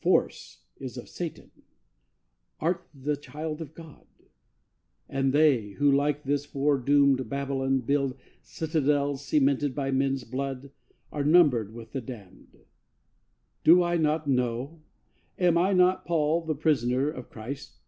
Force 0.00 0.60
is 0.76 0.96
of 0.96 1.08
Satan; 1.08 1.50
Art 2.60 2.86
the 2.94 3.16
child 3.16 3.60
of 3.60 3.74
God; 3.74 4.06
And 5.08 5.32
they, 5.32 5.70
who 5.70 5.90
like 5.90 6.22
this 6.22 6.44
foredoomed 6.44 7.28
Babylon 7.28 7.80
Build 7.80 8.16
citadels 8.40 9.24
cemented 9.26 9.74
by 9.74 9.90
men's 9.90 10.22
blood, 10.22 10.70
Are 11.10 11.24
numbered 11.24 11.74
with 11.74 11.90
the 11.90 12.00
damned! 12.00 12.56
Do 13.64 13.82
I 13.82 13.96
not 13.96 14.28
know? 14.28 14.80
Am 15.40 15.58
I 15.58 15.72
not 15.72 16.04
Paul, 16.04 16.42
the 16.44 16.54
prisoner 16.54 17.08
of 17.10 17.28
Christ? 17.28 17.80